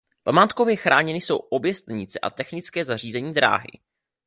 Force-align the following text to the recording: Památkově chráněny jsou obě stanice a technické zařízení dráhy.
Památkově 0.23 0.75
chráněny 0.75 1.21
jsou 1.21 1.37
obě 1.37 1.75
stanice 1.75 2.19
a 2.19 2.29
technické 2.29 2.85
zařízení 2.85 3.33
dráhy. 3.33 3.79